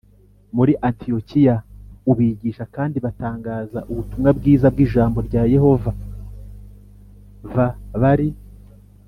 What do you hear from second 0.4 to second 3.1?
muri Antiyokiya u bigisha kandi